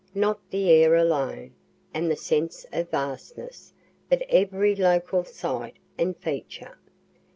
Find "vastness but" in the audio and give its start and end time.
2.89-4.23